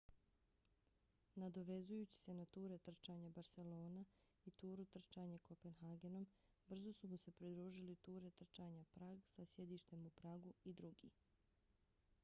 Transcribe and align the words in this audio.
nadovezujući 1.35 2.15
se 2.19 2.33
na 2.37 2.45
ture 2.45 2.77
trčanja 2.87 3.29
barcelona 3.35 4.05
i 4.45 4.51
turu 4.61 4.85
trčanje 4.85 5.37
kopenhagenom 5.49 6.27
brzo 6.67 6.93
su 7.01 7.07
mu 7.13 7.17
se 7.25 7.31
pridružili 7.43 7.95
ture 7.95 8.31
trčanja 8.41 8.85
prag 8.91 9.19
sa 9.35 9.45
sjedištem 9.45 10.05
u 10.05 10.09
pragu 10.09 10.53
i 10.63 10.73
drugi 10.73 11.11